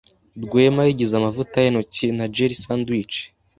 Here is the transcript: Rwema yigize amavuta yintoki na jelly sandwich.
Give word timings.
Rwema 0.43 0.81
yigize 0.87 1.13
amavuta 1.15 1.57
yintoki 1.63 2.05
na 2.17 2.25
jelly 2.35 2.57
sandwich. 2.63 3.15